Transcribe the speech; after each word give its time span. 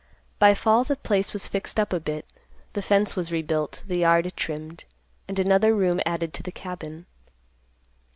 By 0.39 0.55
fall, 0.55 0.83
the 0.83 0.95
place 0.95 1.31
was 1.31 1.47
fixed 1.47 1.79
up 1.79 1.93
a 1.93 1.99
bit; 1.99 2.25
the 2.73 2.81
fence 2.81 3.15
was 3.15 3.31
rebuilt, 3.31 3.83
the 3.85 3.99
yard 3.99 4.33
trimmed, 4.35 4.85
and 5.27 5.37
another 5.37 5.75
room 5.75 6.01
added 6.07 6.33
to 6.33 6.41
the 6.41 6.51
cabin. 6.51 7.05